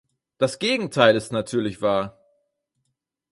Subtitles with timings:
[0.39, 2.17] Das Gegenteil ist natürlich wahr!